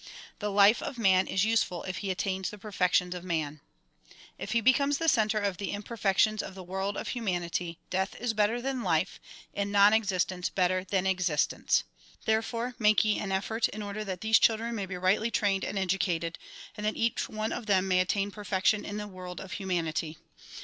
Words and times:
The 0.39 0.49
life 0.49 0.81
of 0.81 0.97
man 0.97 1.27
is 1.27 1.45
use 1.45 1.61
ful 1.61 1.83
if 1.83 1.97
he 1.97 2.09
attains 2.09 2.49
the 2.49 2.57
perfections 2.57 3.13
of 3.13 3.23
man. 3.23 3.61
If 4.39 4.53
he 4.53 4.59
becomes 4.59 4.97
the 4.97 5.07
center 5.07 5.37
of 5.37 5.57
the 5.57 5.69
imperfections 5.71 6.41
of 6.41 6.55
the 6.55 6.63
world 6.63 6.97
of 6.97 7.09
humanity, 7.09 7.77
death 7.91 8.15
is 8.19 8.33
better 8.33 8.59
than 8.63 8.81
life, 8.81 9.19
and 9.53 9.71
non 9.71 9.93
existence 9.93 10.49
better 10.49 10.83
than 10.83 11.05
existence. 11.05 11.83
Therefore 12.25 12.73
make 12.79 13.05
ye 13.05 13.19
an 13.19 13.31
effort 13.31 13.67
in 13.67 13.83
order 13.83 14.03
that 14.03 14.21
these 14.21 14.39
children 14.39 14.73
may 14.73 14.87
be 14.87 14.97
rightly 14.97 15.29
trained 15.29 15.63
and 15.63 15.77
educated 15.77 16.39
and 16.75 16.83
that 16.83 16.97
each 16.97 17.29
one 17.29 17.51
of 17.51 17.67
them 17.67 17.87
may 17.87 17.99
attain 17.99 18.31
perfection 18.31 18.83
in 18.83 18.97
the 18.97 19.07
world 19.07 19.39
of 19.39 19.51
humanity. 19.51 20.17